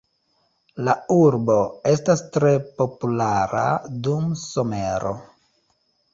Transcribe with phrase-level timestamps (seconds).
[0.85, 1.57] La urbo
[1.91, 3.67] estas tre populara
[4.09, 5.15] dum somero.